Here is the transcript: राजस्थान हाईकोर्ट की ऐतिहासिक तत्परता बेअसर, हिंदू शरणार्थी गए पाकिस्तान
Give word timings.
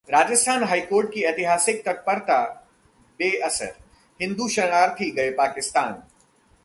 राजस्थान 0.09 0.63
हाईकोर्ट 0.63 1.09
की 1.13 1.23
ऐतिहासिक 1.23 1.85
तत्परता 1.85 2.43
बेअसर, 3.19 3.71
हिंदू 4.19 4.47
शरणार्थी 4.47 5.09
गए 5.11 5.31
पाकिस्तान 5.31 5.93